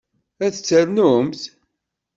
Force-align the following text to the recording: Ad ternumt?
Ad 0.45 0.53
ternumt? 0.55 1.41